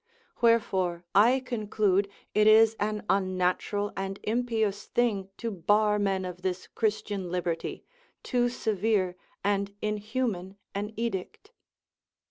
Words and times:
Wherefore 0.41 1.05
I 1.13 1.41
conclude 1.41 2.09
it 2.33 2.47
is 2.47 2.75
an 2.79 3.05
unnatural 3.07 3.93
and 3.95 4.19
impious 4.23 4.87
thing 4.87 5.29
to 5.37 5.51
bar 5.51 5.99
men 5.99 6.25
of 6.25 6.41
this 6.41 6.65
Christian 6.65 7.29
liberty, 7.29 7.83
too 8.23 8.49
severe 8.49 9.15
and 9.43 9.75
inhuman 9.79 10.57
an 10.73 10.91
edict. 10.97 11.51